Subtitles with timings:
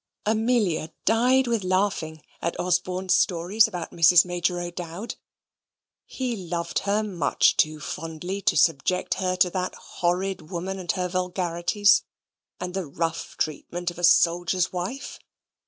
[0.25, 4.25] Amelia died with laughing at Osborne's stories about Mrs.
[4.25, 5.13] Major O'Dowd.
[6.07, 11.07] He loved her much too fondly to subject her to that horrid woman and her
[11.07, 12.01] vulgarities,
[12.59, 15.19] and the rough treatment of a soldier's wife.